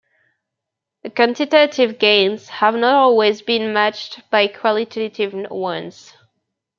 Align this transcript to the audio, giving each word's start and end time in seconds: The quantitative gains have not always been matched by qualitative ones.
The 1.03 1.11
quantitative 1.11 1.99
gains 1.99 2.49
have 2.49 2.73
not 2.73 2.95
always 2.95 3.43
been 3.43 3.71
matched 3.71 4.27
by 4.31 4.47
qualitative 4.47 5.31
ones. 5.51 6.11